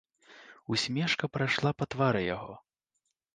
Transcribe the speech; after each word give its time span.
Усмешка 0.75 1.29
прайшла 1.37 1.71
па 1.83 1.89
твары 1.97 2.21
яго. 2.35 2.57